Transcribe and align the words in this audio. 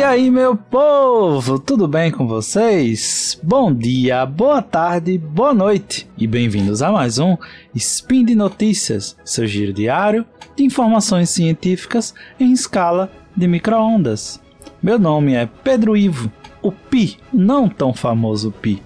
E 0.00 0.02
aí, 0.02 0.30
meu 0.30 0.56
povo, 0.56 1.58
tudo 1.58 1.86
bem 1.86 2.10
com 2.10 2.26
vocês? 2.26 3.38
Bom 3.42 3.70
dia, 3.70 4.24
boa 4.24 4.62
tarde, 4.62 5.18
boa 5.18 5.52
noite 5.52 6.08
e 6.16 6.26
bem-vindos 6.26 6.80
a 6.80 6.90
mais 6.90 7.18
um 7.18 7.36
Spin 7.74 8.24
de 8.24 8.34
Notícias, 8.34 9.14
seu 9.22 9.46
giro 9.46 9.74
diário 9.74 10.24
de 10.56 10.64
informações 10.64 11.28
científicas 11.28 12.14
em 12.40 12.50
escala 12.50 13.12
de 13.36 13.46
microondas. 13.46 14.40
Meu 14.82 14.98
nome 14.98 15.34
é 15.34 15.44
Pedro 15.44 15.94
Ivo, 15.94 16.32
o 16.62 16.72
Pi, 16.72 17.18
não 17.30 17.68
tão 17.68 17.92
famoso 17.92 18.50
Pi. 18.50 18.82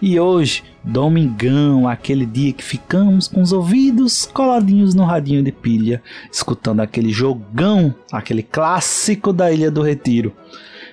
E 0.00 0.20
hoje, 0.20 0.62
domingão, 0.84 1.88
aquele 1.88 2.26
dia 2.26 2.52
que 2.52 2.62
ficamos 2.62 3.28
com 3.28 3.40
os 3.40 3.52
ouvidos 3.52 4.26
coladinhos 4.26 4.94
no 4.94 5.04
radinho 5.04 5.42
de 5.42 5.50
pilha, 5.50 6.02
escutando 6.30 6.80
aquele 6.80 7.10
jogão, 7.10 7.94
aquele 8.12 8.42
clássico 8.42 9.32
da 9.32 9.50
Ilha 9.50 9.70
do 9.70 9.82
Retiro. 9.82 10.32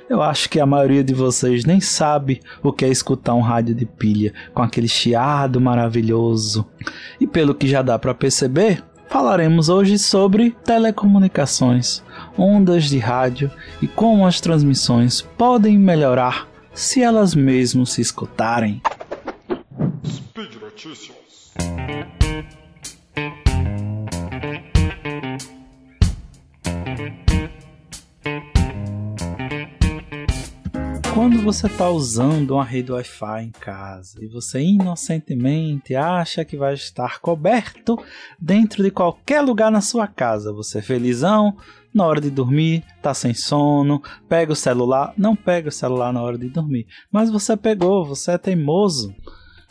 Eu 0.09 0.21
acho 0.21 0.49
que 0.49 0.59
a 0.59 0.65
maioria 0.65 1.03
de 1.03 1.13
vocês 1.13 1.65
nem 1.65 1.81
sabe 1.81 2.41
o 2.61 2.71
que 2.71 2.85
é 2.85 2.89
escutar 2.89 3.33
um 3.33 3.41
rádio 3.41 3.73
de 3.73 3.85
pilha 3.85 4.33
com 4.53 4.61
aquele 4.61 4.87
chiado 4.87 5.59
maravilhoso. 5.59 6.65
E 7.19 7.25
pelo 7.25 7.55
que 7.55 7.67
já 7.67 7.81
dá 7.81 7.97
para 7.97 8.13
perceber, 8.13 8.83
falaremos 9.09 9.69
hoje 9.69 9.97
sobre 9.97 10.55
telecomunicações, 10.63 12.03
ondas 12.37 12.85
de 12.85 12.99
rádio 12.99 13.49
e 13.81 13.87
como 13.87 14.25
as 14.25 14.41
transmissões 14.41 15.21
podem 15.21 15.77
melhorar 15.77 16.52
se 16.73 17.01
elas 17.01 17.35
mesmo 17.35 17.85
se 17.85 18.01
escutarem. 18.01 18.81
Speed 20.05 20.55
Notícias. 20.55 21.53
Quando 31.13 31.43
você 31.43 31.67
está 31.67 31.89
usando 31.89 32.51
uma 32.51 32.65
rede 32.65 32.91
Wi-Fi 32.91 33.43
em 33.43 33.51
casa 33.51 34.17
e 34.19 34.27
você 34.27 34.59
inocentemente 34.59 35.95
acha 35.95 36.43
que 36.43 36.57
vai 36.57 36.73
estar 36.73 37.19
coberto 37.19 38.03
dentro 38.39 38.83
de 38.83 38.89
qualquer 38.89 39.41
lugar 39.41 39.71
na 39.71 39.79
sua 39.79 40.07
casa, 40.07 40.51
você 40.51 40.79
é 40.79 40.81
felizão, 40.81 41.55
na 41.93 42.05
hora 42.05 42.19
de 42.19 42.29
dormir, 42.29 42.83
tá 43.01 43.13
sem 43.13 43.33
sono, 43.33 44.01
pega 44.27 44.51
o 44.51 44.55
celular, 44.55 45.13
não 45.17 45.35
pega 45.35 45.69
o 45.69 45.71
celular 45.71 46.11
na 46.11 46.21
hora 46.21 46.37
de 46.37 46.49
dormir, 46.49 46.87
mas 47.11 47.29
você 47.29 47.55
pegou, 47.55 48.05
você 48.05 48.31
é 48.31 48.37
teimoso. 48.37 49.13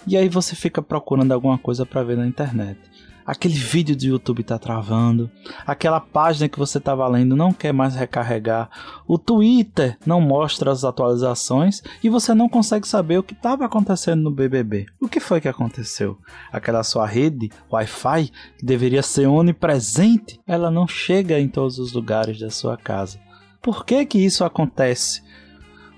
E 0.06 0.16
aí 0.16 0.28
você 0.28 0.56
fica 0.56 0.82
procurando 0.82 1.30
alguma 1.32 1.56
coisa 1.56 1.86
para 1.86 2.02
ver 2.02 2.16
na 2.16 2.26
internet 2.26 2.78
aquele 3.26 3.54
vídeo 3.54 3.96
do 3.96 4.04
YouTube 4.04 4.42
tá 4.42 4.58
travando, 4.58 5.30
aquela 5.66 6.00
página 6.00 6.48
que 6.48 6.58
você 6.58 6.78
estava 6.78 7.06
lendo 7.08 7.36
não 7.36 7.52
quer 7.52 7.72
mais 7.72 7.94
recarregar, 7.94 8.68
o 9.06 9.18
Twitter 9.18 9.98
não 10.04 10.20
mostra 10.20 10.70
as 10.70 10.84
atualizações 10.84 11.82
e 12.02 12.08
você 12.08 12.34
não 12.34 12.48
consegue 12.48 12.86
saber 12.86 13.18
o 13.18 13.22
que 13.22 13.34
estava 13.34 13.64
acontecendo 13.64 14.22
no 14.22 14.30
BBB. 14.30 14.86
O 15.00 15.08
que 15.08 15.20
foi 15.20 15.40
que 15.40 15.48
aconteceu? 15.48 16.18
Aquela 16.52 16.82
sua 16.82 17.06
rede 17.06 17.50
Wi-Fi 17.70 18.30
que 18.58 18.64
deveria 18.64 19.02
ser 19.02 19.26
onipresente, 19.26 20.40
ela 20.46 20.70
não 20.70 20.86
chega 20.86 21.38
em 21.38 21.48
todos 21.48 21.78
os 21.78 21.92
lugares 21.92 22.38
da 22.38 22.50
sua 22.50 22.76
casa. 22.76 23.18
Por 23.60 23.84
que 23.84 24.04
que 24.04 24.18
isso 24.18 24.44
acontece? 24.44 25.22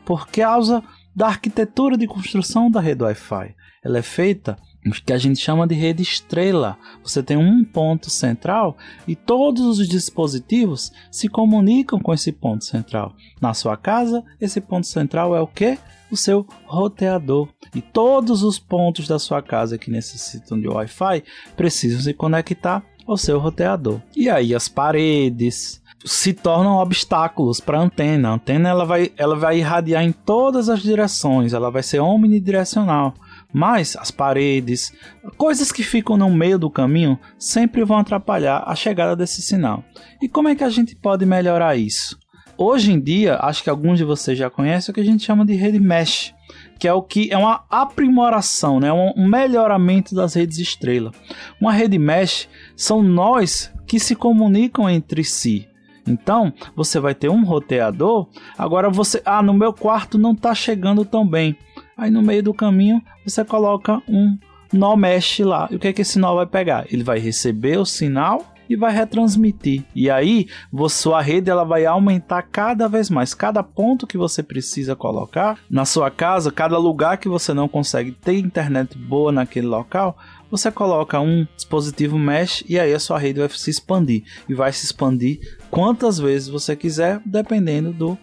Por 0.05 0.28
causa 0.28 0.83
da 1.14 1.28
arquitetura 1.28 1.97
de 1.97 2.06
construção 2.06 2.70
da 2.70 2.80
rede 2.80 3.05
Wi-Fi. 3.05 3.55
Ela 3.83 3.98
é 3.98 4.02
feita 4.02 4.56
que 5.05 5.13
a 5.13 5.19
gente 5.19 5.41
chama 5.41 5.67
de 5.67 5.75
rede 5.75 6.03
estrela. 6.03 6.77
Você 7.03 7.23
tem 7.23 7.37
um 7.37 7.65
ponto 7.65 8.11
central 8.11 8.77
e 9.07 9.17
todos 9.17 9.79
os 9.79 9.89
dispositivos 9.89 10.92
se 11.11 11.29
comunicam 11.29 11.98
com 11.98 12.13
esse 12.13 12.33
ponto 12.33 12.64
central. 12.64 13.14
Na 13.41 13.55
sua 13.55 13.77
casa, 13.77 14.23
esse 14.41 14.61
ponto 14.61 14.86
central 14.86 15.35
é 15.35 15.41
o 15.41 15.47
que? 15.47 15.79
O 16.11 16.17
seu 16.17 16.47
roteador. 16.67 17.48
E 17.75 17.81
todos 17.81 18.42
os 18.42 18.58
pontos 18.58 19.08
da 19.08 19.19
sua 19.19 19.42
casa 19.42 19.79
que 19.79 19.91
necessitam 19.91 20.61
de 20.61 20.69
Wi-Fi 20.69 21.25
precisam 21.57 22.01
se 22.01 22.13
conectar 22.13 22.85
ao 23.07 23.17
seu 23.17 23.39
roteador. 23.39 24.01
E 24.14 24.29
aí 24.31 24.55
as 24.55 24.69
paredes, 24.69 25.83
se 26.05 26.35
tornam 26.35 26.77
obstáculos 26.77 27.61
para 27.61 27.79
a 27.79 27.83
antena. 27.83 28.29
A 28.29 28.35
antena 28.35 28.69
ela 28.69 28.85
vai, 28.85 29.11
ela 29.17 29.35
vai 29.35 29.58
irradiar 29.58 30.05
em 30.05 30.13
todas 30.13 30.69
as 30.69 30.83
direções, 30.83 31.55
ela 31.55 31.70
vai 31.70 31.83
ser 31.83 32.01
omnidirecional. 32.01 33.14
Mas 33.55 33.97
as 33.97 34.11
paredes, 34.11 34.92
coisas 35.37 35.70
que 35.70 35.85
ficam 35.85 36.17
no 36.17 36.29
meio 36.29 36.59
do 36.59 36.69
caminho, 36.69 37.17
sempre 37.39 37.85
vão 37.85 37.98
atrapalhar 37.98 38.65
a 38.67 38.75
chegada 38.75 39.15
desse 39.15 39.41
sinal. 39.41 39.85
E 40.20 40.29
como 40.29 40.48
é 40.48 40.57
que 40.57 40.65
a 40.65 40.69
gente 40.69 40.97
pode 40.97 41.25
melhorar 41.25 41.77
isso? 41.77 42.19
Hoje 42.59 42.93
em 42.93 43.01
dia, 43.01 43.37
acho 43.37 43.63
que 43.63 43.70
alguns 43.70 43.98
de 43.98 44.05
vocês 44.05 44.37
já 44.37 44.51
conhecem 44.51 44.91
o 44.91 44.95
que 44.95 45.01
a 45.01 45.05
gente 45.05 45.25
chama 45.25 45.47
de 45.47 45.55
rede 45.55 45.79
mesh, 45.79 46.35
que 46.81 46.89
é 46.89 46.93
o 46.93 47.01
que 47.01 47.33
é 47.33 47.39
uma 47.39 47.64
aprimoração, 47.70 48.81
né? 48.81 48.93
um 48.93 49.29
melhoramento 49.29 50.17
das 50.17 50.35
redes 50.35 50.59
estrela. 50.59 51.13
Uma 51.61 51.73
rede 51.73 51.97
mesh 51.97 52.48
são 52.77 53.05
nós 53.05 53.73
que 53.87 54.01
se 54.01 54.17
comunicam 54.17 54.91
entre 54.91 55.23
si. 55.23 55.69
Então, 56.07 56.53
você 56.77 57.01
vai 57.01 57.14
ter 57.14 57.31
um 57.31 57.45
roteador. 57.45 58.29
Agora 58.59 58.91
você, 58.91 59.23
ah, 59.25 59.43
no 59.43 59.55
meu 59.55 59.73
quarto 59.73 60.19
não 60.19 60.33
está 60.33 60.55
chegando 60.55 61.05
tão 61.05 61.27
bem. 61.27 61.57
Aí 61.97 62.11
no 62.11 62.23
meio 62.23 62.43
do 62.43 62.55
caminho 62.55 63.03
você 63.25 63.45
coloca 63.45 64.03
um 64.09 64.37
nó 64.73 64.97
mesh 64.97 65.41
lá. 65.41 65.69
E 65.71 65.77
o 65.77 65.79
que 65.79 65.89
é 65.89 65.93
que 65.93 66.03
esse 66.03 66.19
nó 66.19 66.35
vai 66.35 66.47
pegar? 66.47 66.87
Ele 66.91 67.05
vai 67.05 67.19
receber 67.19 67.79
o 67.79 67.85
sinal 67.85 68.55
e 68.69 68.77
vai 68.77 68.93
retransmitir. 68.93 69.85
E 69.95 70.11
aí, 70.11 70.49
sua 70.89 71.21
rede 71.21 71.51
ela 71.51 71.65
vai 71.65 71.85
aumentar 71.85 72.43
cada 72.43 72.89
vez 72.89 73.11
mais. 73.11 73.35
Cada 73.35 73.63
ponto 73.63 74.07
que 74.07 74.17
você 74.17 74.43
precisa 74.43 74.97
colocar 74.97 75.59
na 75.71 75.85
sua 75.85 76.11
casa, 76.11 76.51
cada 76.51 76.79
lugar 76.79 77.19
que 77.19 77.29
você 77.29 77.53
não 77.53 77.69
consegue 77.69 78.13
ter 78.13 78.39
internet 78.39 78.97
boa 78.97 79.31
naquele 79.31 79.67
local, 79.67 80.17
você 80.51 80.71
coloca 80.71 81.21
um 81.21 81.47
dispositivo 81.57 82.19
mesh 82.19 82.65
e 82.69 82.79
aí 82.79 82.93
a 82.93 82.99
sua 82.99 83.19
rede 83.19 83.41
vai 83.41 83.49
se 83.49 83.71
expandir. 83.71 84.25
E 84.49 84.55
vai 84.55 84.73
se 84.73 84.85
expandir 84.85 85.41
quantas 85.71 86.19
vezes 86.19 86.49
você 86.49 86.75
quiser, 86.75 87.21
dependendo 87.25 87.93
do 87.93 88.19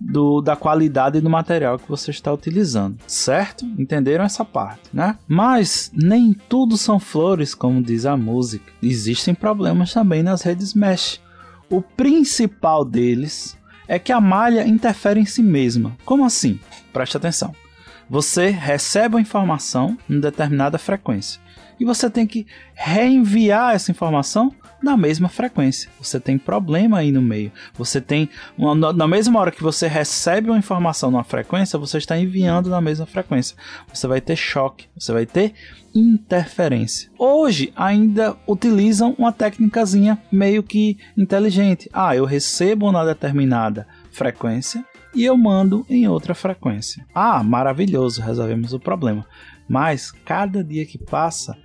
do, 0.00 0.40
da 0.40 0.56
qualidade 0.56 1.20
do 1.20 1.28
material 1.28 1.78
que 1.78 1.88
você 1.88 2.10
está 2.10 2.32
utilizando, 2.32 2.96
certo? 3.06 3.66
Entenderam 3.78 4.24
essa 4.24 4.44
parte, 4.44 4.88
né? 4.92 5.18
Mas 5.28 5.92
nem 5.94 6.32
tudo 6.32 6.78
são 6.78 6.98
flores, 6.98 7.54
como 7.54 7.82
diz 7.82 8.06
a 8.06 8.16
música. 8.16 8.72
Existem 8.82 9.34
problemas 9.34 9.92
também 9.92 10.22
nas 10.22 10.42
redes 10.42 10.72
mesh. 10.72 11.20
O 11.68 11.82
principal 11.82 12.84
deles 12.84 13.56
é 13.86 13.98
que 13.98 14.12
a 14.12 14.20
malha 14.20 14.66
interfere 14.66 15.20
em 15.20 15.26
si 15.26 15.42
mesma. 15.42 15.96
Como 16.04 16.24
assim? 16.24 16.58
Preste 16.92 17.16
atenção. 17.16 17.54
Você 18.08 18.48
recebe 18.48 19.16
a 19.16 19.20
informação 19.20 19.96
em 20.08 20.18
determinada 20.18 20.78
frequência 20.78 21.40
e 21.78 21.84
você 21.84 22.10
tem 22.10 22.26
que 22.26 22.46
reenviar 22.74 23.74
essa 23.74 23.90
informação 23.90 24.52
na 24.82 24.96
mesma 24.96 25.28
frequência. 25.28 25.90
Você 26.00 26.18
tem 26.18 26.38
problema 26.38 26.98
aí 26.98 27.12
no 27.12 27.22
meio. 27.22 27.52
Você 27.74 28.00
tem 28.00 28.28
uma, 28.56 28.92
na 28.92 29.06
mesma 29.06 29.38
hora 29.38 29.50
que 29.50 29.62
você 29.62 29.86
recebe 29.86 30.50
uma 30.50 30.58
informação 30.58 31.10
numa 31.10 31.24
frequência, 31.24 31.78
você 31.78 31.98
está 31.98 32.18
enviando 32.18 32.70
na 32.70 32.80
mesma 32.80 33.06
frequência. 33.06 33.56
Você 33.92 34.06
vai 34.06 34.20
ter 34.20 34.36
choque, 34.36 34.86
você 34.96 35.12
vai 35.12 35.26
ter 35.26 35.54
interferência. 35.94 37.10
Hoje 37.18 37.72
ainda 37.76 38.36
utilizam 38.46 39.14
uma 39.18 39.32
técnicazinha 39.32 40.18
meio 40.30 40.62
que 40.62 40.98
inteligente. 41.16 41.88
Ah, 41.92 42.14
eu 42.14 42.24
recebo 42.24 42.90
na 42.92 43.04
determinada 43.04 43.86
frequência 44.10 44.84
e 45.14 45.24
eu 45.24 45.36
mando 45.36 45.84
em 45.88 46.06
outra 46.06 46.34
frequência. 46.34 47.04
Ah, 47.14 47.42
maravilhoso, 47.42 48.22
resolvemos 48.22 48.72
o 48.72 48.80
problema. 48.80 49.26
Mas 49.68 50.10
cada 50.10 50.64
dia 50.64 50.84
que 50.84 50.98
passa, 50.98 51.56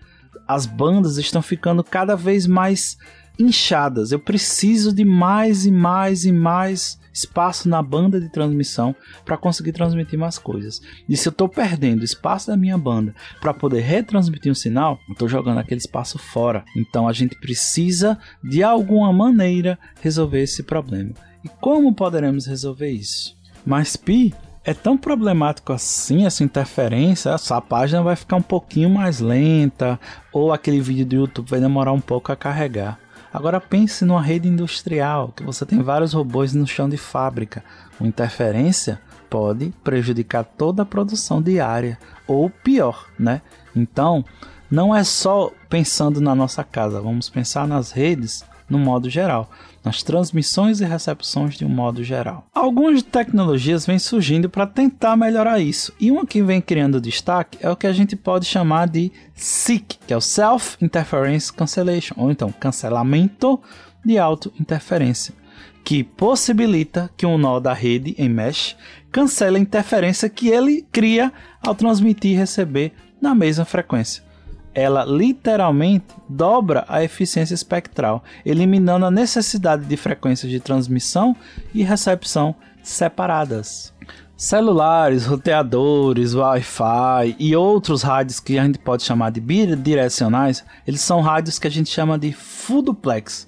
as 0.47 0.65
bandas 0.65 1.17
estão 1.17 1.41
ficando 1.41 1.83
cada 1.83 2.15
vez 2.15 2.47
mais 2.47 2.97
inchadas. 3.37 4.11
Eu 4.11 4.19
preciso 4.19 4.93
de 4.93 5.03
mais 5.03 5.65
e 5.65 5.71
mais 5.71 6.25
e 6.25 6.31
mais 6.31 6.99
espaço 7.13 7.69
na 7.69 7.81
banda 7.81 8.19
de 8.19 8.29
transmissão 8.29 8.93
para 9.23 9.37
conseguir 9.37 9.71
transmitir 9.71 10.19
mais 10.19 10.37
coisas. 10.37 10.81
E 11.07 11.15
se 11.15 11.27
eu 11.27 11.31
estou 11.31 11.47
perdendo 11.47 12.03
espaço 12.03 12.47
da 12.47 12.57
minha 12.57 12.77
banda 12.77 13.15
para 13.39 13.53
poder 13.53 13.81
retransmitir 13.81 14.51
um 14.51 14.55
sinal, 14.55 14.99
eu 15.07 15.13
estou 15.13 15.27
jogando 15.27 15.59
aquele 15.59 15.79
espaço 15.79 16.17
fora. 16.17 16.65
Então 16.75 17.07
a 17.07 17.13
gente 17.13 17.39
precisa 17.39 18.17
de 18.43 18.61
alguma 18.63 19.13
maneira 19.13 19.79
resolver 20.01 20.41
esse 20.41 20.63
problema. 20.63 21.13
E 21.43 21.47
como 21.47 21.93
poderemos 21.93 22.45
resolver 22.45 22.89
isso? 22.89 23.35
Mas 23.65 23.95
Pi 23.95 24.33
é 24.65 24.73
tão 24.73 24.97
problemático 24.97 25.71
assim 25.71 26.25
essa 26.25 26.43
interferência, 26.43 27.29
essa 27.29 27.61
página 27.61 28.01
vai 28.01 28.15
ficar 28.15 28.37
um 28.37 28.41
pouquinho 28.41 28.89
mais 28.89 29.19
lenta, 29.19 29.99
ou 30.33 30.51
aquele 30.51 30.81
vídeo 30.81 31.05
do 31.05 31.15
YouTube 31.15 31.49
vai 31.49 31.59
demorar 31.59 31.91
um 31.91 32.01
pouco 32.01 32.31
a 32.31 32.35
carregar. 32.35 32.99
Agora 33.31 33.61
pense 33.61 34.03
numa 34.03 34.21
rede 34.21 34.47
industrial, 34.47 35.31
que 35.35 35.43
você 35.43 35.65
tem 35.65 35.81
vários 35.83 36.13
robôs 36.13 36.53
no 36.53 36.65
chão 36.65 36.89
de 36.89 36.97
fábrica. 36.97 37.63
Uma 37.99 38.09
interferência 38.09 38.99
pode 39.29 39.71
prejudicar 39.83 40.43
toda 40.43 40.81
a 40.81 40.85
produção 40.85 41.41
diária, 41.41 41.99
ou 42.25 42.49
pior, 42.49 43.07
né? 43.19 43.41
Então, 43.75 44.25
não 44.71 44.95
é 44.95 45.03
só 45.03 45.51
pensando 45.69 46.19
na 46.19 46.33
nossa 46.33 46.63
casa, 46.63 47.01
vamos 47.01 47.29
pensar 47.29 47.67
nas 47.67 47.91
redes 47.91 48.43
no 48.69 48.79
modo 48.79 49.09
geral, 49.09 49.49
nas 49.83 50.01
transmissões 50.01 50.81
e 50.81 50.85
recepções 50.85 51.55
de 51.55 51.63
um 51.63 51.69
modo 51.69 52.03
geral. 52.03 52.47
Algumas 52.53 53.03
tecnologias 53.03 53.85
vêm 53.85 53.99
surgindo 53.99 54.49
para 54.49 54.65
tentar 54.65 55.15
melhorar 55.15 55.59
isso, 55.59 55.93
e 55.99 56.11
uma 56.11 56.25
que 56.25 56.41
vem 56.41 56.59
criando 56.59 56.99
destaque 56.99 57.59
é 57.61 57.69
o 57.69 57.75
que 57.75 57.87
a 57.87 57.93
gente 57.93 58.15
pode 58.15 58.45
chamar 58.45 58.87
de 58.87 59.11
SIC, 59.35 59.99
que 60.07 60.13
é 60.13 60.17
o 60.17 60.21
Self 60.21 60.77
Interference 60.81 61.53
Cancellation, 61.53 62.15
ou 62.17 62.31
então 62.31 62.51
cancelamento 62.51 63.59
de 64.03 64.17
auto-interferência, 64.17 65.33
que 65.83 66.03
possibilita 66.03 67.09
que 67.15 67.25
um 67.25 67.37
nó 67.37 67.59
da 67.59 67.73
rede 67.73 68.15
em 68.17 68.27
mesh 68.27 68.75
cancele 69.11 69.57
a 69.57 69.59
interferência 69.59 70.27
que 70.27 70.49
ele 70.49 70.85
cria 70.91 71.31
ao 71.61 71.73
transmitir 71.73 72.31
e 72.31 72.35
receber 72.35 72.91
na 73.21 73.33
mesma 73.33 73.63
frequência 73.63 74.24
ela 74.75 75.05
literalmente 75.05 76.07
dobra 76.27 76.83
a 76.89 77.01
eficiência 77.01 77.55
espectral, 77.55 78.21
eliminando 78.45 79.05
a 79.05 79.11
necessidade 79.11 79.85
de 79.85 79.95
frequências 79.95 80.51
de 80.51 80.59
transmissão 80.59 81.33
e 81.73 81.81
recepção 81.81 82.53
separadas. 82.83 83.93
Celulares, 84.35 85.25
roteadores, 85.25 86.35
Wi-Fi 86.35 87.37
e 87.39 87.55
outros 87.55 88.03
rádios 88.03 88.41
que 88.41 88.59
a 88.59 88.65
gente 88.65 88.77
pode 88.77 89.03
chamar 89.03 89.31
de 89.31 89.39
bidirecionais, 89.39 90.63
eles 90.85 90.99
são 90.99 91.21
rádios 91.21 91.57
que 91.57 91.67
a 91.67 91.71
gente 91.71 91.89
chama 91.89 92.19
de 92.19 92.33
full 92.33 92.81
duplex. 92.81 93.47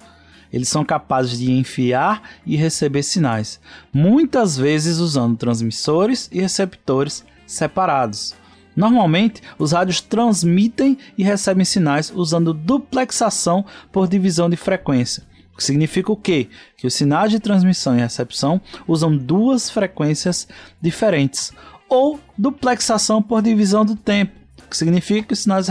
Eles 0.51 0.69
são 0.69 0.85
capazes 0.85 1.39
de 1.39 1.51
enviar 1.51 2.21
e 2.45 2.55
receber 2.55 3.03
sinais, 3.03 3.59
muitas 3.91 4.55
vezes 4.55 4.99
usando 4.99 5.35
transmissores 5.35 6.29
e 6.31 6.39
receptores 6.39 7.25
separados. 7.45 8.33
Normalmente, 8.77 9.41
os 9.57 9.71
rádios 9.71 9.99
transmitem 9.99 10.99
e 11.17 11.23
recebem 11.23 11.65
sinais 11.65 12.13
usando 12.15 12.53
duplexação 12.53 13.65
por 13.91 14.07
divisão 14.07 14.47
de 14.47 14.55
frequência. 14.55 15.23
O 15.51 15.57
que 15.57 15.63
significa 15.63 16.11
o 16.11 16.15
quê? 16.15 16.47
Que 16.77 16.85
os 16.85 16.93
sinais 16.93 17.31
de 17.31 17.39
transmissão 17.39 17.97
e 17.97 17.99
recepção 17.99 18.61
usam 18.87 19.17
duas 19.17 19.67
frequências 19.67 20.47
diferentes. 20.79 21.51
Ou 21.89 22.19
duplexação 22.37 23.19
por 23.19 23.41
divisão 23.41 23.83
do 23.83 23.95
tempo, 23.95 24.33
o 24.63 24.69
que 24.69 24.77
significa 24.77 25.29
que 25.29 25.33
os 25.33 25.39
sinais 25.39 25.67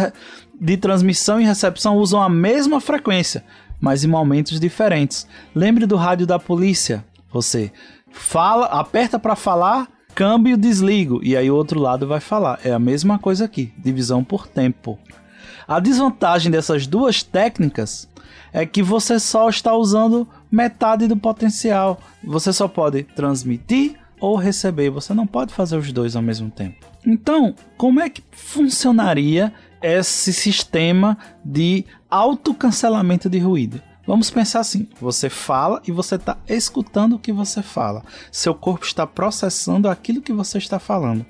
de 0.61 0.77
transmissão 0.77 1.41
e 1.41 1.45
recepção 1.45 1.99
usam 1.99 2.21
a 2.21 2.29
mesma 2.29 2.81
frequência, 2.81 3.45
mas 3.81 4.03
em 4.03 4.09
momentos 4.09 4.59
diferentes. 4.59 5.29
Lembre 5.55 5.87
do 5.87 5.95
rádio 5.95 6.27
da 6.27 6.41
polícia. 6.41 7.05
Você 7.33 7.71
fala, 8.11 8.67
aperta 8.67 9.17
para 9.17 9.37
falar 9.37 9.96
câmbio, 10.17 10.57
desligo. 10.57 11.21
E 11.23 11.37
aí 11.37 11.51
o 11.51 11.55
outro 11.55 11.79
lado 11.79 12.09
vai 12.09 12.21
falar. 12.21 12.59
É 12.65 12.73
a 12.73 12.79
mesma 12.79 13.19
coisa 13.19 13.45
aqui, 13.45 13.71
divisão 13.77 14.25
por 14.25 14.49
tempo. 14.49 14.99
A 15.69 15.79
desvantagem 15.79 16.51
dessas 16.51 16.87
duas 16.87 17.23
técnicas 17.23 18.09
é 18.51 18.65
que 18.65 18.83
você 18.83 19.21
só 19.21 19.51
está 19.51 19.77
usando 19.77 20.27
metade 20.51 21.07
do 21.07 21.19
potencial. 21.19 22.01
Você 22.25 22.51
só 22.51 22.67
pode 22.67 23.03
transmitir 23.03 23.97
ou 24.19 24.37
receber, 24.37 24.89
você 24.89 25.13
não 25.13 25.27
pode 25.27 25.53
fazer 25.53 25.77
os 25.77 25.93
dois 25.93 26.17
ao 26.17 26.23
mesmo 26.23 26.51
tempo. 26.51 26.87
Então, 27.07 27.55
como 27.77 28.01
é 28.01 28.09
que 28.09 28.25
funcionaria 28.33 29.53
esse 29.83 30.33
sistema 30.33 31.19
de 31.45 31.85
autocancelamento 32.09 33.29
de 33.29 33.39
ruído? 33.39 33.83
Vamos 34.07 34.31
pensar 34.31 34.61
assim: 34.61 34.89
você 35.01 35.29
fala 35.29 35.83
e 35.87 35.93
você 35.93 36.15
está 36.15 36.39
escutando 36.49 37.17
o 37.17 37.19
que 37.19 37.33
você 37.33 37.63
fala. 37.63 38.05
Seu 38.31 38.55
corpo 38.55 38.85
está 38.85 39.07
processando 39.07 39.89
aquilo 39.89 40.23
que 40.23 40.33
você 40.33 40.59
está 40.59 40.79
falando. 40.79 41.27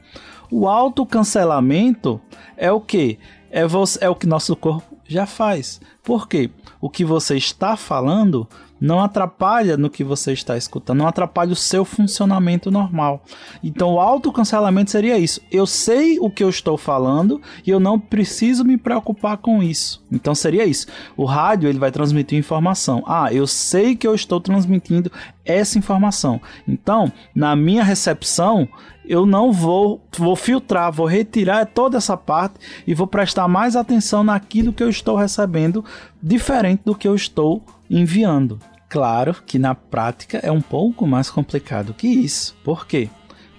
O 0.51 0.69
autocancelamento 0.69 2.21
é 2.57 2.71
o 2.71 2.81
que? 2.81 3.19
É, 3.51 3.63
é 4.01 4.11
o 4.11 4.15
que 4.15 4.27
nosso 4.27 4.55
corpo 4.55 4.97
já 5.09 5.27
faz. 5.27 5.81
Por 6.03 6.29
quê? 6.29 6.51
O 6.81 6.91
que 6.91 7.05
você 7.05 7.37
está 7.37 7.77
falando 7.77 8.49
não 8.81 9.01
atrapalha 9.01 9.77
no 9.77 9.91
que 9.91 10.05
você 10.05 10.33
está 10.33 10.57
escutando, 10.57 10.99
não 10.99 11.07
atrapalha 11.07 11.53
o 11.53 11.57
seu 11.57 11.85
funcionamento 11.85 12.71
normal. 12.71 13.25
Então 13.63 13.95
o 13.95 14.01
autocancelamento 14.01 14.91
seria 14.91 15.19
isso. 15.19 15.41
Eu 15.51 15.67
sei 15.67 16.19
o 16.19 16.31
que 16.31 16.45
eu 16.45 16.49
estou 16.49 16.77
falando 16.77 17.41
e 17.67 17.71
eu 17.71 17.81
não 17.81 17.99
preciso 17.99 18.65
me 18.65 18.77
preocupar 18.77 19.39
com 19.39 19.63
isso. 19.63 20.05
Então 20.11 20.35
seria 20.35 20.65
isso. 20.65 20.87
O 21.17 21.25
rádio 21.25 21.69
ele 21.69 21.79
vai 21.79 21.91
transmitir 21.91 22.39
informação. 22.39 23.03
Ah, 23.07 23.33
eu 23.33 23.47
sei 23.47 23.97
que 23.97 24.07
eu 24.07 24.15
estou 24.15 24.41
transmitindo 24.41 25.11
essa 25.45 25.79
informação. 25.79 26.41
Então, 26.67 27.13
na 27.35 27.55
minha 27.55 27.85
recepção, 27.85 28.69
eu 29.09 29.25
não 29.25 29.53
vou, 29.53 30.01
vou 30.17 30.37
filtrar, 30.37 30.93
vou 30.93 31.07
retirar 31.07 31.67
toda 31.67 31.99
essa 31.99 32.17
parte 32.17 32.55
e 32.87 32.95
vou 32.95 33.07
prestar 33.07 33.49
mais 33.49 33.77
atenção 33.77 34.25
naquilo 34.25 34.73
que 34.73 34.83
eu 34.83 34.91
estou 34.91 35.17
recebendo, 35.17 35.85
diferente 36.23 36.83
do 36.85 36.95
que 36.95 37.07
eu 37.07 37.15
estou 37.15 37.65
enviando. 37.89 38.59
Claro 38.89 39.37
que 39.45 39.59
na 39.59 39.75
prática 39.75 40.39
é 40.39 40.51
um 40.51 40.61
pouco 40.61 41.07
mais 41.07 41.31
complicado 41.31 41.95
que 41.95 42.07
isso. 42.07 42.57
Por 42.63 42.87
quê? 42.87 43.09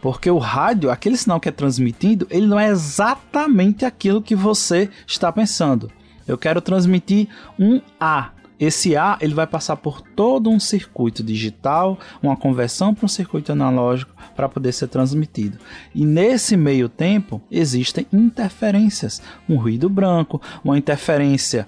Porque 0.01 0.29
o 0.29 0.37
rádio, 0.37 0.89
aquele 0.89 1.17
sinal 1.17 1.39
que 1.39 1.49
é 1.49 1.51
transmitido, 1.51 2.27
ele 2.29 2.45
não 2.45 2.59
é 2.59 2.69
exatamente 2.69 3.83
aquilo 3.83 4.21
que 4.21 4.35
você 4.35 4.89
está 5.05 5.31
pensando. 5.31 5.91
Eu 6.27 6.37
quero 6.37 6.61
transmitir 6.61 7.27
um 7.57 7.81
A. 7.99 8.31
Esse 8.59 8.95
A 8.95 9.17
ele 9.21 9.33
vai 9.33 9.45
passar 9.45 9.75
por 9.77 10.01
todo 10.01 10.49
um 10.49 10.59
circuito 10.59 11.23
digital, 11.23 11.99
uma 12.21 12.35
conversão 12.35 12.93
para 12.93 13.05
um 13.05 13.09
circuito 13.09 13.51
analógico 13.51 14.11
para 14.35 14.49
poder 14.49 14.71
ser 14.71 14.87
transmitido. 14.87 15.57
E 15.93 16.05
nesse 16.05 16.57
meio 16.57 16.89
tempo 16.89 17.41
existem 17.51 18.05
interferências, 18.11 19.21
um 19.47 19.57
ruído 19.57 19.89
branco, 19.89 20.41
uma 20.63 20.77
interferência 20.77 21.67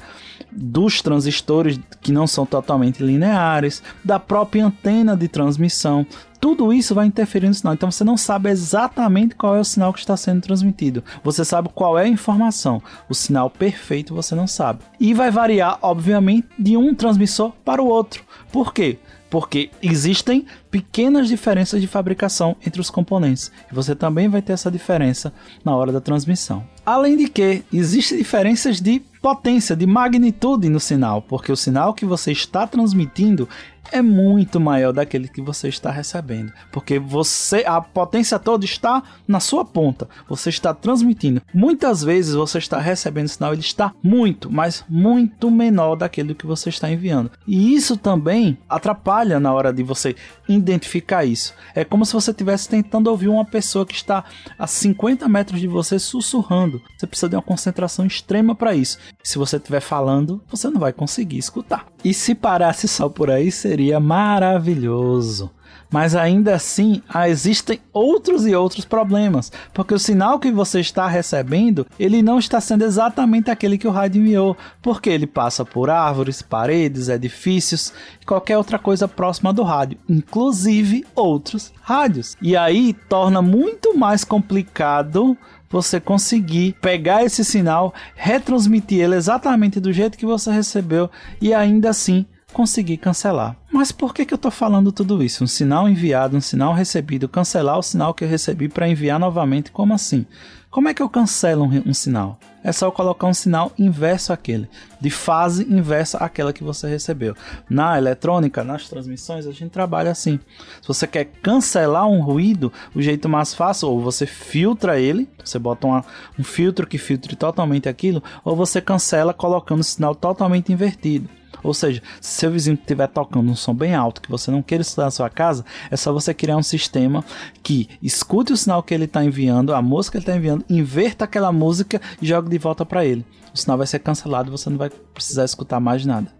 dos 0.51 1.01
transistores 1.01 1.79
que 2.01 2.11
não 2.11 2.25
são 2.25 2.45
totalmente 2.45 3.03
lineares, 3.03 3.83
da 4.03 4.19
própria 4.19 4.65
antena 4.65 5.15
de 5.15 5.27
transmissão. 5.27 6.05
Tudo 6.39 6.71
isso 6.71 6.95
vai 6.95 7.05
interferir 7.05 7.47
no 7.47 7.53
sinal. 7.53 7.73
Então 7.73 7.91
você 7.91 8.03
não 8.03 8.15
sabe 8.17 8.49
exatamente 8.49 9.35
qual 9.35 9.55
é 9.55 9.59
o 9.59 9.65
sinal 9.65 9.91
que 9.91 9.99
está 9.99 10.15
sendo 10.15 10.41
transmitido. 10.41 11.03
Você 11.23 11.43
sabe 11.43 11.69
qual 11.73 11.97
é 11.97 12.03
a 12.03 12.07
informação. 12.07 12.81
O 13.09 13.13
sinal 13.13 13.49
perfeito 13.49 14.15
você 14.15 14.33
não 14.35 14.47
sabe. 14.47 14.79
E 14.99 15.13
vai 15.13 15.31
variar, 15.31 15.77
obviamente, 15.81 16.47
de 16.57 16.77
um 16.77 16.95
transmissor 16.95 17.51
para 17.65 17.81
o 17.81 17.87
outro. 17.87 18.23
Por 18.51 18.73
quê? 18.73 18.97
porque 19.29 19.69
existem 19.81 20.45
pequenas 20.69 21.27
diferenças 21.27 21.81
de 21.81 21.87
fabricação 21.87 22.55
entre 22.65 22.79
os 22.79 22.89
componentes 22.89 23.51
e 23.71 23.75
você 23.75 23.95
também 23.95 24.29
vai 24.29 24.41
ter 24.41 24.53
essa 24.53 24.71
diferença 24.71 25.33
na 25.63 25.75
hora 25.75 25.91
da 25.91 26.01
transmissão. 26.01 26.63
Além 26.85 27.17
de 27.17 27.27
que 27.27 27.63
existem 27.71 28.17
diferenças 28.17 28.79
de 28.81 29.01
potência, 29.21 29.75
de 29.75 29.85
magnitude 29.85 30.69
no 30.69 30.79
sinal, 30.79 31.21
porque 31.21 31.51
o 31.51 31.55
sinal 31.55 31.93
que 31.93 32.05
você 32.05 32.31
está 32.31 32.65
transmitindo 32.65 33.47
é 33.91 34.01
muito 34.01 34.59
maior 34.59 34.93
daquele 34.93 35.27
que 35.27 35.41
você 35.41 35.67
está 35.67 35.91
recebendo, 35.91 36.51
porque 36.71 36.99
você 36.99 37.63
a 37.65 37.81
potência 37.81 38.37
toda 38.37 38.63
está 38.65 39.01
na 39.27 39.39
sua 39.39 39.65
ponta. 39.65 40.07
Você 40.27 40.49
está 40.49 40.73
transmitindo. 40.73 41.41
Muitas 41.53 42.03
vezes 42.03 42.35
você 42.35 42.59
está 42.59 42.79
recebendo 42.79 43.27
sinal, 43.27 43.53
ele 43.53 43.61
está 43.61 43.93
muito, 44.01 44.51
mas 44.51 44.83
muito 44.87 45.49
menor 45.49 45.95
daquele 45.95 46.35
que 46.35 46.45
você 46.45 46.69
está 46.69 46.89
enviando. 46.91 47.31
E 47.47 47.73
isso 47.73 47.97
também 47.97 48.57
atrapalha 48.69 49.39
na 49.39 49.53
hora 49.53 49.73
de 49.73 49.83
você 49.83 50.15
identificar 50.59 51.25
isso. 51.25 51.53
É 51.73 51.83
como 51.83 52.05
se 52.05 52.13
você 52.13 52.31
estivesse 52.31 52.69
tentando 52.69 53.09
ouvir 53.09 53.27
uma 53.27 53.45
pessoa 53.45 53.85
que 53.85 53.95
está 53.95 54.23
a 54.57 54.67
50 54.67 55.27
metros 55.27 55.59
de 55.59 55.67
você 55.67 55.97
sussurrando. 55.97 56.81
Você 56.97 57.07
precisa 57.07 57.29
de 57.29 57.35
uma 57.35 57.41
concentração 57.41 58.05
extrema 58.05 58.53
para 58.53 58.75
isso. 58.75 58.97
Se 59.23 59.37
você 59.37 59.57
estiver 59.57 59.81
falando, 59.81 60.41
você 60.49 60.69
não 60.69 60.79
vai 60.79 60.93
conseguir 60.93 61.37
escutar. 61.37 61.87
E 62.03 62.13
se 62.13 62.35
parasse 62.35 62.87
só 62.87 63.09
por 63.09 63.29
aí, 63.29 63.51
seria 63.51 63.99
maravilhoso. 63.99 65.51
Mas 65.91 66.15
ainda 66.15 66.53
assim, 66.53 67.01
existem 67.27 67.79
outros 67.91 68.45
e 68.45 68.53
outros 68.55 68.85
problemas, 68.85 69.51
porque 69.73 69.93
o 69.93 69.99
sinal 69.99 70.39
que 70.39 70.51
você 70.51 70.79
está 70.79 71.07
recebendo, 71.07 71.85
ele 71.99 72.21
não 72.21 72.37
está 72.37 72.61
sendo 72.61 72.83
exatamente 72.83 73.49
aquele 73.49 73.77
que 73.77 73.87
o 73.87 73.91
rádio 73.91 74.21
enviou, 74.21 74.55
porque 74.81 75.09
ele 75.09 75.25
passa 75.25 75.65
por 75.65 75.89
árvores, 75.89 76.41
paredes, 76.41 77.09
edifícios 77.09 77.91
e 78.21 78.25
qualquer 78.25 78.57
outra 78.57 78.77
coisa 78.77 79.07
próxima 79.07 79.51
do 79.51 79.63
rádio, 79.63 79.97
inclusive 80.07 81.05
outros 81.15 81.73
rádios. 81.81 82.37
E 82.41 82.55
aí 82.55 82.93
torna 82.93 83.41
muito 83.41 83.97
mais 83.97 84.23
complicado 84.23 85.35
você 85.69 85.99
conseguir 85.99 86.75
pegar 86.81 87.23
esse 87.23 87.45
sinal, 87.45 87.93
retransmitir 88.15 89.01
ele 89.01 89.15
exatamente 89.15 89.79
do 89.79 89.93
jeito 89.93 90.17
que 90.17 90.25
você 90.25 90.51
recebeu 90.51 91.09
e 91.41 91.53
ainda 91.53 91.89
assim 91.89 92.25
conseguir 92.53 92.97
cancelar. 92.97 93.55
Mas 93.71 93.91
por 93.91 94.13
que, 94.13 94.25
que 94.25 94.33
eu 94.33 94.37
estou 94.37 94.51
falando 94.51 94.91
tudo 94.91 95.23
isso? 95.23 95.43
Um 95.43 95.47
sinal 95.47 95.87
enviado, 95.87 96.35
um 96.35 96.41
sinal 96.41 96.73
recebido, 96.73 97.29
cancelar 97.29 97.77
o 97.77 97.83
sinal 97.83 98.13
que 98.13 98.23
eu 98.23 98.27
recebi 98.27 98.67
para 98.67 98.87
enviar 98.87 99.19
novamente? 99.19 99.71
Como 99.71 99.93
assim? 99.93 100.25
Como 100.71 100.87
é 100.87 100.93
que 100.93 101.01
eu 101.01 101.09
cancelo 101.09 101.63
um, 101.63 101.89
um, 101.89 101.93
sinal? 101.95 102.37
É 102.63 102.71
só 102.71 102.91
colocar 102.91 103.25
um 103.25 103.33
sinal 103.33 103.71
inverso 103.75 104.31
àquele, 104.31 104.69
de 105.01 105.09
fase 105.09 105.63
inversa 105.63 106.19
àquela 106.19 106.53
que 106.53 106.63
você 106.63 106.87
recebeu. 106.87 107.35
Na 107.67 107.97
eletrônica, 107.97 108.63
nas 108.63 108.87
transmissões, 108.87 109.47
a 109.47 109.51
gente 109.51 109.71
trabalha 109.71 110.11
assim. 110.11 110.39
Se 110.79 110.87
você 110.87 111.07
quer 111.07 111.25
cancelar 111.41 112.07
um 112.07 112.21
ruído, 112.21 112.71
o 112.93 113.01
jeito 113.01 113.27
mais 113.27 113.51
fácil, 113.51 113.89
ou 113.89 113.99
você 113.99 114.27
filtra 114.27 114.99
ele, 114.99 115.27
você 115.43 115.57
bota 115.57 115.87
uma, 115.87 116.05
um 116.37 116.43
filtro 116.43 116.85
que 116.85 116.99
filtre 116.99 117.35
totalmente 117.35 117.89
aquilo, 117.89 118.21
ou 118.45 118.55
você 118.55 118.79
cancela 118.79 119.33
colocando 119.33 119.79
o 119.79 119.83
sinal 119.83 120.13
totalmente 120.13 120.71
invertido. 120.71 121.27
Ou 121.63 121.73
seja, 121.73 122.01
se 122.21 122.39
seu 122.39 122.51
vizinho 122.51 122.75
estiver 122.75 123.07
tocando 123.07 123.51
um 123.51 123.55
som 123.55 123.73
bem 123.73 123.93
alto 123.95 124.21
que 124.21 124.29
você 124.29 124.49
não 124.49 124.61
queira 124.61 124.81
escutar 124.81 125.05
na 125.05 125.11
sua 125.11 125.29
casa, 125.29 125.65
é 125.91 125.97
só 125.97 126.13
você 126.13 126.33
criar 126.33 126.57
um 126.57 126.63
sistema 126.63 127.23
que 127.61 127.89
escute 128.01 128.53
o 128.53 128.57
sinal 128.57 128.81
que 128.81 128.93
ele 128.93 129.05
está 129.05 129.23
enviando, 129.23 129.73
a 129.73 129.81
música 129.81 130.13
que 130.13 130.17
ele 130.17 130.23
está 130.23 130.37
enviando, 130.37 130.65
inverta 130.69 131.25
aquela 131.25 131.51
música 131.51 132.01
e 132.21 132.25
jogue 132.25 132.49
de 132.49 132.57
volta 132.57 132.85
para 132.85 133.05
ele. 133.05 133.25
O 133.53 133.57
sinal 133.57 133.77
vai 133.77 133.87
ser 133.87 133.99
cancelado 133.99 134.49
e 134.49 134.51
você 134.51 134.69
não 134.69 134.77
vai 134.77 134.89
precisar 134.89 135.45
escutar 135.45 135.79
mais 135.79 136.05
nada. 136.05 136.39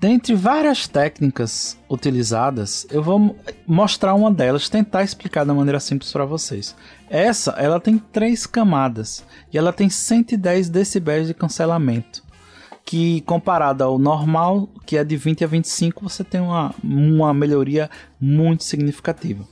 Dentre 0.00 0.32
várias 0.32 0.86
técnicas 0.86 1.76
utilizadas, 1.90 2.86
eu 2.88 3.02
vou 3.02 3.36
mostrar 3.66 4.14
uma 4.14 4.30
delas, 4.30 4.68
tentar 4.68 5.02
explicar 5.02 5.44
da 5.44 5.52
maneira 5.52 5.80
simples 5.80 6.12
para 6.12 6.24
vocês. 6.24 6.76
Essa, 7.10 7.50
ela 7.52 7.80
tem 7.80 7.98
três 7.98 8.46
camadas 8.46 9.24
e 9.52 9.58
ela 9.58 9.72
tem 9.72 9.88
110 9.88 10.68
decibéis 10.68 11.26
de 11.26 11.34
cancelamento 11.34 12.27
que 12.88 13.20
comparado 13.26 13.84
ao 13.84 13.98
normal, 13.98 14.66
que 14.86 14.96
é 14.96 15.04
de 15.04 15.14
20 15.14 15.44
a 15.44 15.46
25, 15.46 16.08
você 16.08 16.24
tem 16.24 16.40
uma, 16.40 16.74
uma 16.82 17.34
melhoria 17.34 17.90
muito 18.18 18.64
significativa. 18.64 19.44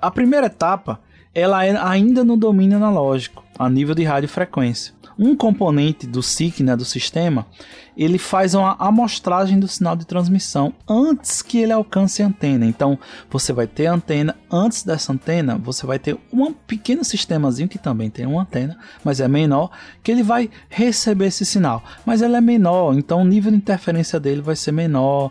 A 0.00 0.08
primeira 0.08 0.46
etapa, 0.46 1.00
ela 1.34 1.64
é 1.66 1.76
ainda 1.76 2.22
no 2.22 2.36
domínio 2.36 2.76
analógico, 2.76 3.44
a 3.58 3.68
nível 3.68 3.92
de 3.92 4.04
radiofrequência 4.04 4.94
um 5.20 5.36
componente 5.36 6.06
do 6.06 6.22
SIC, 6.22 6.62
né, 6.62 6.74
do 6.74 6.84
sistema, 6.84 7.46
ele 8.00 8.16
faz 8.16 8.54
uma 8.54 8.76
amostragem 8.78 9.60
do 9.60 9.68
sinal 9.68 9.94
de 9.94 10.06
transmissão 10.06 10.72
antes 10.88 11.42
que 11.42 11.58
ele 11.58 11.70
alcance 11.70 12.22
a 12.22 12.26
antena. 12.26 12.64
Então, 12.64 12.98
você 13.28 13.52
vai 13.52 13.66
ter 13.66 13.88
a 13.88 13.92
antena, 13.92 14.34
antes 14.50 14.82
dessa 14.82 15.12
antena, 15.12 15.58
você 15.58 15.84
vai 15.84 15.98
ter 15.98 16.16
um 16.32 16.50
pequeno 16.50 17.04
sistemazinho 17.04 17.68
que 17.68 17.78
também 17.78 18.08
tem 18.08 18.24
uma 18.24 18.40
antena, 18.40 18.78
mas 19.04 19.20
é 19.20 19.28
menor, 19.28 19.70
que 20.02 20.10
ele 20.10 20.22
vai 20.22 20.48
receber 20.70 21.26
esse 21.26 21.44
sinal. 21.44 21.84
Mas 22.06 22.22
ele 22.22 22.34
é 22.34 22.40
menor, 22.40 22.94
então 22.96 23.20
o 23.20 23.24
nível 23.24 23.50
de 23.50 23.58
interferência 23.58 24.18
dele 24.18 24.40
vai 24.40 24.56
ser 24.56 24.72
menor. 24.72 25.30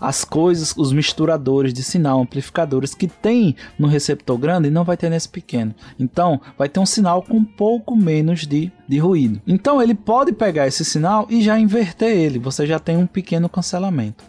As 0.00 0.24
coisas, 0.24 0.74
os 0.76 0.92
misturadores 0.92 1.72
de 1.72 1.84
sinal, 1.84 2.20
amplificadores 2.20 2.96
que 2.96 3.06
tem 3.06 3.54
no 3.78 3.86
receptor 3.86 4.36
grande, 4.36 4.70
não 4.70 4.82
vai 4.82 4.96
ter 4.96 5.08
nesse 5.08 5.28
pequeno. 5.28 5.72
Então, 6.00 6.40
vai 6.58 6.68
ter 6.68 6.80
um 6.80 6.86
sinal 6.86 7.22
com 7.22 7.36
um 7.36 7.44
pouco 7.44 7.94
menos 7.94 8.44
de, 8.44 8.72
de 8.88 8.98
ruído. 8.98 9.40
Então 9.46 9.80
ele 9.80 9.94
pode 9.94 10.32
pegar 10.32 10.66
esse 10.66 10.84
sinal 10.84 11.28
e 11.30 11.42
já 11.42 11.56
inverter 11.56 12.07
ele, 12.16 12.38
você 12.38 12.66
já 12.66 12.78
tem 12.78 12.96
um 12.96 13.06
pequeno 13.06 13.48
cancelamento. 13.48 14.24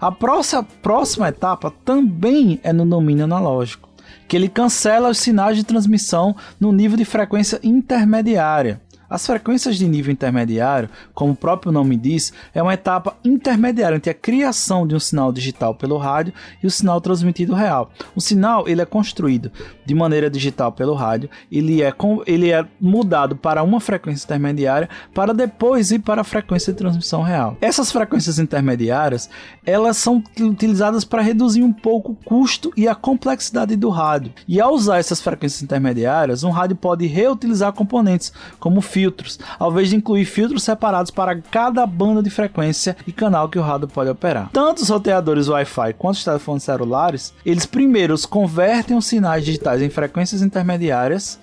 A 0.00 0.10
próxima, 0.10 0.62
próxima 0.82 1.28
etapa 1.28 1.72
também 1.84 2.60
é 2.62 2.72
no 2.72 2.84
domínio 2.84 3.24
analógico, 3.24 3.88
que 4.28 4.36
ele 4.36 4.48
cancela 4.48 5.08
os 5.08 5.18
sinais 5.18 5.56
de 5.56 5.64
transmissão 5.64 6.34
no 6.58 6.72
nível 6.72 6.96
de 6.96 7.04
frequência 7.04 7.60
intermediária. 7.62 8.80
As 9.14 9.24
frequências 9.24 9.76
de 9.76 9.86
nível 9.86 10.12
intermediário, 10.12 10.90
como 11.14 11.34
o 11.34 11.36
próprio 11.36 11.70
nome 11.70 11.96
diz, 11.96 12.32
é 12.52 12.60
uma 12.60 12.74
etapa 12.74 13.16
intermediária 13.24 13.94
entre 13.94 14.10
a 14.10 14.14
criação 14.14 14.84
de 14.84 14.96
um 14.96 14.98
sinal 14.98 15.32
digital 15.32 15.72
pelo 15.72 15.96
rádio 15.98 16.34
e 16.60 16.66
o 16.66 16.70
sinal 16.70 17.00
transmitido 17.00 17.54
real. 17.54 17.92
O 18.16 18.20
sinal 18.20 18.66
ele 18.66 18.82
é 18.82 18.84
construído 18.84 19.52
de 19.86 19.94
maneira 19.94 20.28
digital 20.28 20.72
pelo 20.72 20.94
rádio, 20.94 21.30
ele 21.48 21.80
é, 21.80 21.94
ele 22.26 22.50
é 22.50 22.66
mudado 22.80 23.36
para 23.36 23.62
uma 23.62 23.78
frequência 23.78 24.24
intermediária 24.24 24.88
para 25.14 25.32
depois 25.32 25.92
ir 25.92 26.00
para 26.00 26.22
a 26.22 26.24
frequência 26.24 26.72
de 26.72 26.78
transmissão 26.80 27.22
real. 27.22 27.56
Essas 27.60 27.92
frequências 27.92 28.40
intermediárias 28.40 29.30
elas 29.64 29.96
são 29.96 30.24
utilizadas 30.40 31.04
para 31.04 31.22
reduzir 31.22 31.62
um 31.62 31.72
pouco 31.72 32.10
o 32.10 32.16
custo 32.16 32.72
e 32.76 32.88
a 32.88 32.96
complexidade 32.96 33.76
do 33.76 33.90
rádio. 33.90 34.32
E 34.48 34.60
ao 34.60 34.74
usar 34.74 34.98
essas 34.98 35.20
frequências 35.20 35.62
intermediárias, 35.62 36.42
um 36.42 36.50
rádio 36.50 36.74
pode 36.74 37.06
reutilizar 37.06 37.72
componentes 37.72 38.32
como 38.58 38.80
filtros, 39.04 39.38
ao 39.58 39.70
invés 39.70 39.90
de 39.90 39.96
incluir 39.96 40.24
filtros 40.24 40.62
separados 40.62 41.10
para 41.10 41.36
cada 41.36 41.86
banda 41.86 42.22
de 42.22 42.30
frequência 42.30 42.96
e 43.06 43.12
canal 43.12 43.48
que 43.48 43.58
o 43.58 43.62
rádio 43.62 43.86
pode 43.86 44.08
operar. 44.08 44.48
Tanto 44.50 44.82
os 44.82 44.88
roteadores 44.88 45.48
Wi-Fi 45.48 45.92
quanto 45.98 46.16
os 46.16 46.24
telefones 46.24 46.62
celulares, 46.62 47.34
eles 47.44 47.66
primeiro 47.66 48.14
convertem 48.28 48.96
os 48.96 49.06
sinais 49.06 49.44
digitais 49.44 49.82
em 49.82 49.90
frequências 49.90 50.40
intermediárias 50.40 51.38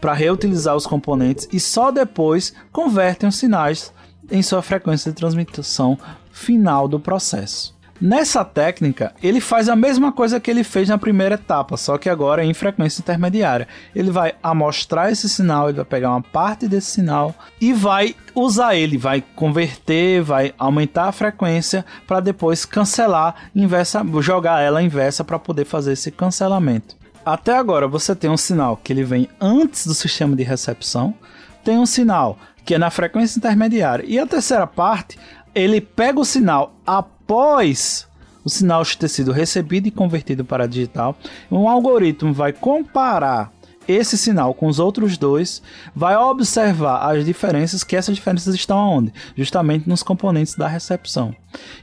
para 0.00 0.12
reutilizar 0.12 0.74
os 0.74 0.86
componentes 0.86 1.48
e 1.52 1.60
só 1.60 1.90
depois 1.90 2.52
convertem 2.72 3.28
os 3.28 3.36
sinais 3.36 3.92
em 4.30 4.42
sua 4.42 4.62
frequência 4.62 5.12
de 5.12 5.16
transmissão 5.16 5.98
final 6.32 6.88
do 6.88 6.98
processo. 6.98 7.73
Nessa 8.00 8.44
técnica, 8.44 9.14
ele 9.22 9.40
faz 9.40 9.68
a 9.68 9.76
mesma 9.76 10.10
coisa 10.10 10.40
que 10.40 10.50
ele 10.50 10.64
fez 10.64 10.88
na 10.88 10.98
primeira 10.98 11.36
etapa, 11.36 11.76
só 11.76 11.96
que 11.96 12.08
agora 12.08 12.44
em 12.44 12.52
frequência 12.52 13.00
intermediária. 13.00 13.68
Ele 13.94 14.10
vai 14.10 14.34
amostrar 14.42 15.12
esse 15.12 15.28
sinal, 15.28 15.68
ele 15.68 15.76
vai 15.76 15.84
pegar 15.84 16.10
uma 16.10 16.22
parte 16.22 16.66
desse 16.66 16.90
sinal 16.90 17.34
e 17.60 17.72
vai 17.72 18.16
usar 18.34 18.74
ele, 18.74 18.98
vai 18.98 19.22
converter, 19.36 20.22
vai 20.22 20.52
aumentar 20.58 21.04
a 21.04 21.12
frequência 21.12 21.84
para 22.06 22.20
depois 22.20 22.64
cancelar, 22.64 23.50
inversa, 23.54 24.04
jogar 24.20 24.60
ela 24.60 24.82
inversa 24.82 25.22
para 25.22 25.38
poder 25.38 25.64
fazer 25.64 25.92
esse 25.92 26.10
cancelamento. 26.10 26.96
Até 27.24 27.56
agora 27.56 27.86
você 27.86 28.14
tem 28.14 28.28
um 28.28 28.36
sinal 28.36 28.76
que 28.76 28.92
ele 28.92 29.04
vem 29.04 29.28
antes 29.40 29.86
do 29.86 29.94
sistema 29.94 30.34
de 30.36 30.42
recepção, 30.42 31.14
tem 31.62 31.78
um 31.78 31.86
sinal 31.86 32.38
que 32.64 32.74
é 32.74 32.78
na 32.78 32.90
frequência 32.90 33.38
intermediária 33.38 34.04
e 34.06 34.18
a 34.18 34.26
terceira 34.26 34.66
parte 34.66 35.18
ele 35.54 35.80
pega 35.80 36.20
o 36.20 36.24
sinal 36.24 36.74
após 36.86 38.06
o 38.44 38.50
sinal 38.50 38.84
ter 38.84 39.08
sido 39.08 39.32
recebido 39.32 39.86
e 39.88 39.90
convertido 39.90 40.44
para 40.44 40.68
digital. 40.68 41.16
Um 41.50 41.68
algoritmo 41.68 42.32
vai 42.32 42.52
comparar 42.52 43.50
esse 43.86 44.16
sinal 44.16 44.54
com 44.54 44.66
os 44.66 44.78
outros 44.78 45.18
dois, 45.18 45.62
vai 45.94 46.16
observar 46.16 47.10
as 47.10 47.24
diferenças, 47.24 47.84
que 47.84 47.96
essas 47.96 48.14
diferenças 48.14 48.54
estão 48.54 48.78
aonde? 48.78 49.12
Justamente 49.36 49.88
nos 49.88 50.02
componentes 50.02 50.54
da 50.54 50.66
recepção. 50.66 51.34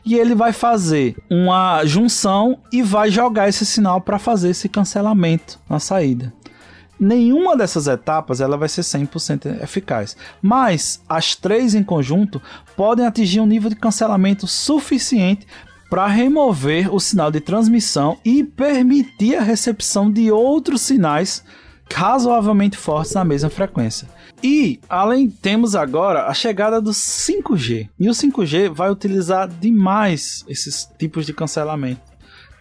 E 0.03 0.15
ele 0.15 0.33
vai 0.33 0.51
fazer 0.51 1.15
uma 1.29 1.85
junção 1.85 2.57
e 2.71 2.81
vai 2.81 3.11
jogar 3.11 3.49
esse 3.49 3.65
sinal 3.65 4.01
para 4.01 4.17
fazer 4.17 4.49
esse 4.49 4.67
cancelamento 4.67 5.59
na 5.69 5.79
saída 5.79 6.33
nenhuma 7.01 7.57
dessas 7.57 7.87
etapas 7.87 8.39
ela 8.39 8.55
vai 8.55 8.69
ser 8.69 8.81
100% 8.81 9.63
eficaz, 9.63 10.15
mas 10.39 11.01
as 11.09 11.35
três 11.35 11.73
em 11.73 11.83
conjunto 11.83 12.39
podem 12.77 13.07
atingir 13.07 13.39
um 13.39 13.47
nível 13.47 13.71
de 13.71 13.75
cancelamento 13.75 14.45
suficiente 14.45 15.47
para 15.89 16.05
remover 16.07 16.93
o 16.93 16.99
sinal 16.99 17.31
de 17.31 17.41
transmissão 17.41 18.17
e 18.23 18.43
permitir 18.43 19.35
a 19.35 19.41
recepção 19.41 20.09
de 20.11 20.31
outros 20.31 20.81
sinais 20.81 21.43
razoavelmente 21.93 22.77
fortes 22.77 23.13
na 23.13 23.25
mesma 23.25 23.49
frequência. 23.49 24.07
E 24.43 24.79
além 24.87 25.29
temos 25.29 25.75
agora 25.75 26.27
a 26.27 26.33
chegada 26.33 26.79
do 26.79 26.91
5G. 26.91 27.89
E 27.99 28.09
o 28.09 28.13
5G 28.13 28.69
vai 28.69 28.89
utilizar 28.89 29.49
demais 29.49 30.45
esses 30.47 30.87
tipos 30.97 31.25
de 31.25 31.33
cancelamento. 31.33 32.01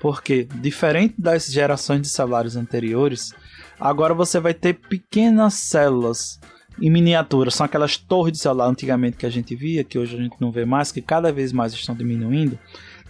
Porque 0.00 0.48
diferente 0.56 1.14
das 1.16 1.46
gerações 1.46 2.02
de 2.02 2.08
celulares 2.08 2.56
anteriores, 2.56 3.32
Agora 3.80 4.12
você 4.12 4.38
vai 4.38 4.52
ter 4.52 4.74
pequenas 4.74 5.54
células 5.54 6.38
em 6.80 6.90
miniatura. 6.90 7.50
São 7.50 7.64
aquelas 7.64 7.96
torres 7.96 8.32
de 8.32 8.38
celular 8.38 8.68
antigamente 8.68 9.16
que 9.16 9.26
a 9.26 9.30
gente 9.30 9.56
via, 9.56 9.82
que 9.82 9.98
hoje 9.98 10.16
a 10.16 10.22
gente 10.22 10.36
não 10.40 10.52
vê 10.52 10.64
mais, 10.64 10.92
que 10.92 11.00
cada 11.00 11.32
vez 11.32 11.52
mais 11.52 11.72
estão 11.72 11.94
diminuindo. 11.94 12.58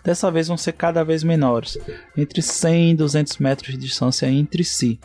Dessa 0.03 0.31
vez 0.31 0.49
vão 0.49 0.57
ser 0.57 0.73
cada 0.73 1.05
vez 1.05 1.23
menores, 1.23 1.77
entre 2.17 2.41
100 2.41 2.93
e 2.93 2.95
200 2.95 3.37
metros 3.39 3.75
de 3.75 3.81
distância 3.81 4.27
entre 4.27 4.65
si. 4.65 4.99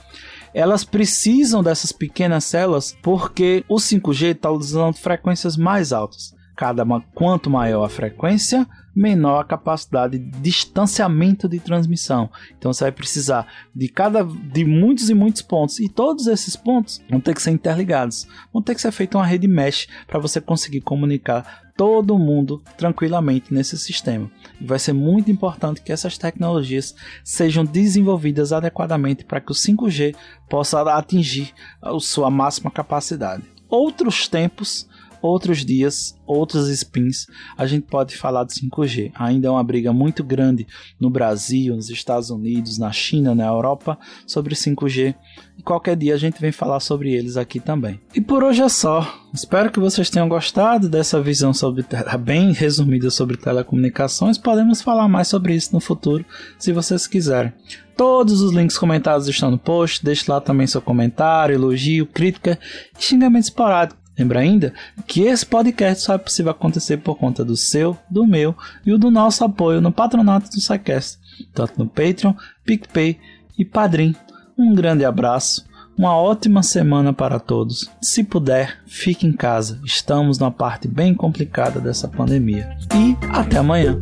Elas 0.53 0.85
precisam 0.85 1.61
dessas 1.61 1.91
pequenas 1.91 2.45
células 2.45 2.95
porque 3.01 3.65
o 3.67 3.75
5G 3.75 4.35
está 4.35 4.49
usando 4.49 4.95
frequências 4.95 5.57
mais 5.57 5.91
altas. 5.91 6.33
Cada 6.55 6.85
quanto 7.13 7.49
maior 7.49 7.83
a 7.83 7.89
frequência, 7.89 8.65
menor 8.95 9.41
a 9.41 9.43
capacidade 9.43 10.17
de 10.17 10.39
distanciamento 10.39 11.49
de 11.49 11.59
transmissão. 11.59 12.29
Então 12.57 12.71
você 12.71 12.85
vai 12.85 12.91
precisar 12.91 13.45
de 13.75 13.89
cada 13.89 14.23
de 14.23 14.63
muitos 14.63 15.09
e 15.09 15.13
muitos 15.13 15.41
pontos 15.41 15.79
e 15.79 15.89
todos 15.89 16.27
esses 16.27 16.55
pontos 16.55 17.01
vão 17.09 17.19
ter 17.19 17.33
que 17.33 17.41
ser 17.41 17.51
interligados. 17.51 18.25
Vão 18.53 18.61
ter 18.61 18.73
que 18.73 18.81
ser 18.81 18.91
feita 18.91 19.17
uma 19.17 19.25
rede 19.25 19.47
mesh 19.47 19.87
para 20.07 20.19
você 20.19 20.39
conseguir 20.39 20.81
comunicar 20.81 21.65
todo 21.75 22.17
mundo 22.17 22.63
tranquilamente 22.77 23.53
nesse 23.53 23.77
sistema. 23.77 24.31
E 24.61 24.65
vai 24.65 24.79
ser 24.79 24.93
muito 24.93 25.29
importante 25.29 25.81
que 25.81 25.91
essas 25.91 26.17
tecnologias 26.17 26.95
sejam 27.21 27.65
desenvolvidas 27.65 28.53
adequadamente 28.53 29.25
para 29.25 29.41
que 29.41 29.51
o 29.51 29.55
5G 29.55 30.15
possa 30.49 30.81
atingir 30.81 31.53
a 31.81 31.99
sua 31.99 32.29
máxima 32.29 32.71
capacidade. 32.71 33.43
Outros 33.67 34.29
tempos 34.29 34.87
outros 35.25 35.65
dias, 35.65 36.15
outros 36.25 36.69
spins, 36.69 37.25
a 37.57 37.65
gente 37.65 37.87
pode 37.87 38.15
falar 38.15 38.43
do 38.43 38.51
5G. 38.51 39.11
Ainda 39.15 39.47
é 39.47 39.51
uma 39.51 39.63
briga 39.63 39.91
muito 39.91 40.23
grande 40.23 40.67
no 40.99 41.09
Brasil, 41.09 41.75
nos 41.75 41.89
Estados 41.89 42.29
Unidos, 42.29 42.77
na 42.77 42.91
China, 42.91 43.33
na 43.33 43.45
Europa 43.45 43.97
sobre 44.25 44.55
5G. 44.55 45.15
E 45.57 45.63
qualquer 45.63 45.95
dia 45.95 46.13
a 46.13 46.17
gente 46.17 46.39
vem 46.39 46.51
falar 46.51 46.79
sobre 46.79 47.13
eles 47.13 47.37
aqui 47.37 47.59
também. 47.59 47.99
E 48.13 48.21
por 48.21 48.43
hoje 48.43 48.61
é 48.61 48.69
só. 48.69 49.21
Espero 49.33 49.71
que 49.71 49.79
vocês 49.79 50.09
tenham 50.09 50.29
gostado 50.29 50.87
dessa 50.87 51.21
visão 51.21 51.53
sobre 51.53 51.85
bem 52.19 52.51
resumida 52.53 53.09
sobre 53.09 53.37
telecomunicações. 53.37 54.37
Podemos 54.37 54.81
falar 54.81 55.07
mais 55.07 55.27
sobre 55.27 55.53
isso 55.55 55.73
no 55.73 55.79
futuro, 55.79 56.25
se 56.57 56.71
vocês 56.71 57.07
quiserem. 57.07 57.53
Todos 57.97 58.41
os 58.41 58.51
links 58.53 58.77
comentados 58.77 59.27
estão 59.27 59.49
no 59.49 59.57
post. 59.57 60.03
Deixe 60.03 60.29
lá 60.29 60.41
também 60.41 60.67
seu 60.67 60.81
comentário, 60.81 61.55
elogio, 61.55 62.05
crítica 62.05 62.59
e 62.97 63.03
xingamento 63.03 63.45
esporádico 63.45 64.04
Lembra 64.17 64.39
ainda 64.39 64.73
que 65.05 65.23
esse 65.23 65.45
podcast 65.45 66.03
só 66.03 66.13
é 66.13 66.17
possível 66.17 66.51
acontecer 66.51 66.97
por 66.97 67.15
conta 67.15 67.43
do 67.43 67.57
seu, 67.57 67.97
do 68.09 68.25
meu 68.25 68.55
e 68.85 68.93
o 68.93 68.97
do 68.97 69.11
nosso 69.11 69.43
apoio 69.43 69.81
no 69.81 69.91
patronato 69.91 70.49
do 70.49 70.61
SciCast, 70.61 71.19
tanto 71.53 71.77
no 71.77 71.87
Patreon, 71.87 72.33
PicPay 72.63 73.19
e 73.57 73.65
Padrim. 73.65 74.15
Um 74.57 74.73
grande 74.73 75.03
abraço, 75.03 75.65
uma 75.97 76.15
ótima 76.15 76.63
semana 76.63 77.11
para 77.13 77.39
todos. 77.39 77.89
Se 78.01 78.23
puder, 78.23 78.79
fique 78.85 79.27
em 79.27 79.33
casa. 79.33 79.79
Estamos 79.83 80.39
numa 80.39 80.51
parte 80.51 80.87
bem 80.87 81.13
complicada 81.13 81.79
dessa 81.79 82.07
pandemia. 82.07 82.77
E 82.93 83.17
até 83.29 83.57
amanhã. 83.57 84.01